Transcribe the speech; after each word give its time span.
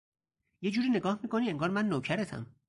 یه 0.61 0.71
جوری 0.71 0.89
نگاه 0.89 1.19
می 1.23 1.29
کنی 1.29 1.49
انگار 1.49 1.69
من 1.69 1.85
نوکرتم 1.89 2.55